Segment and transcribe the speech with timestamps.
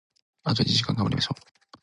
[0.43, 1.41] あと一時間、頑張りましょう！